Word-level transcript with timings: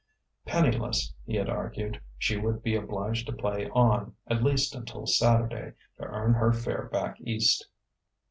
Penniless 0.47 1.13
(he 1.27 1.35
had 1.35 1.47
argued) 1.47 2.01
she 2.17 2.35
would 2.35 2.63
be 2.63 2.75
obliged 2.75 3.27
to 3.27 3.33
play 3.33 3.69
on, 3.69 4.15
at 4.25 4.41
least 4.43 4.73
until 4.73 5.05
Saturday, 5.05 5.73
to 5.97 6.03
earn 6.03 6.33
her 6.33 6.51
fare 6.51 6.89
back 6.91 7.21
East. 7.23 7.67